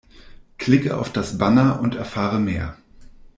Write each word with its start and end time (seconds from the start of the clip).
Klicke 0.57 0.97
auf 0.97 1.13
das 1.13 1.37
Banner 1.37 1.79
und 1.79 1.93
erfahre 1.93 2.39
mehr! 2.39 2.75